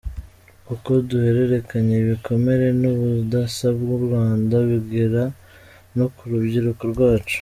[0.73, 5.23] Uko duhererekanya ibikomere n’ubudasa bw’u Rwanda, bigera
[5.97, 7.29] no ku rubyiruko rwacu”.